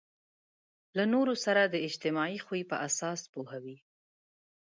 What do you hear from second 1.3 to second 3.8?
سره د اجتماعي خوی په اساس پوهوي.